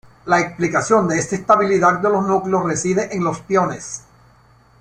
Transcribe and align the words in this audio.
La 0.25 0.39
explicación 0.39 1.07
de 1.07 1.19
esta 1.19 1.35
estabilidad 1.35 1.99
de 1.99 2.09
los 2.09 2.25
núcleos 2.25 2.63
reside 2.65 3.15
en 3.15 3.23
los 3.23 3.39
piones. 3.41 4.01